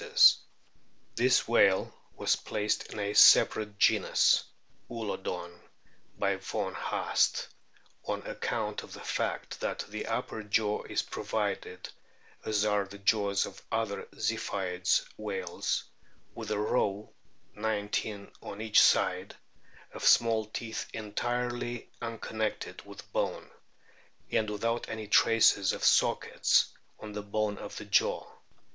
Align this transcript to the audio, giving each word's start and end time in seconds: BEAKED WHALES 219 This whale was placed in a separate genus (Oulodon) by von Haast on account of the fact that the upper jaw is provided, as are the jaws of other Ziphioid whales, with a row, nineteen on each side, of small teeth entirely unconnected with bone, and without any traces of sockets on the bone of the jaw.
BEAKED 0.01 0.07
WHALES 0.09 0.35
219 1.13 1.15
This 1.27 1.47
whale 1.47 1.93
was 2.15 2.35
placed 2.35 2.91
in 2.91 2.97
a 2.97 3.13
separate 3.13 3.77
genus 3.77 4.45
(Oulodon) 4.89 5.51
by 6.17 6.37
von 6.37 6.73
Haast 6.73 7.45
on 8.07 8.25
account 8.25 8.81
of 8.81 8.93
the 8.93 8.99
fact 9.01 9.59
that 9.59 9.85
the 9.89 10.07
upper 10.07 10.41
jaw 10.41 10.81
is 10.85 11.03
provided, 11.03 11.87
as 12.43 12.65
are 12.65 12.85
the 12.85 12.97
jaws 12.97 13.45
of 13.45 13.61
other 13.71 14.07
Ziphioid 14.15 14.89
whales, 15.17 15.83
with 16.33 16.49
a 16.49 16.57
row, 16.57 17.13
nineteen 17.53 18.31
on 18.41 18.59
each 18.59 18.81
side, 18.81 19.35
of 19.93 20.03
small 20.03 20.45
teeth 20.45 20.87
entirely 20.95 21.91
unconnected 22.01 22.81
with 22.87 23.13
bone, 23.13 23.51
and 24.31 24.49
without 24.49 24.89
any 24.89 25.05
traces 25.07 25.71
of 25.73 25.83
sockets 25.83 26.73
on 26.99 27.11
the 27.11 27.21
bone 27.21 27.59
of 27.59 27.77
the 27.77 27.85
jaw. 27.85 28.25